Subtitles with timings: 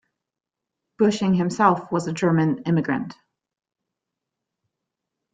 [0.99, 3.13] Buesching himself was a German immigrant.